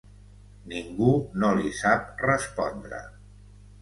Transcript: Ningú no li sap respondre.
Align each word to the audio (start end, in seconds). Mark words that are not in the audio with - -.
Ningú 0.69 1.11
no 1.43 1.51
li 1.59 1.73
sap 1.81 2.25
respondre. 2.29 3.03